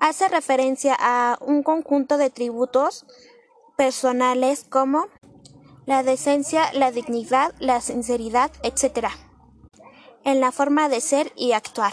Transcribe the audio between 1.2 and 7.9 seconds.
un conjunto de tributos personales como la decencia, la dignidad, la